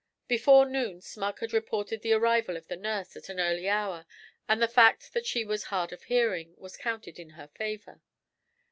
[0.27, 4.07] Before noon Smug had reported the arrival of the nurse at an early hour,
[4.49, 8.01] and the fact that she was 'hard of hearing' was counted in her favour.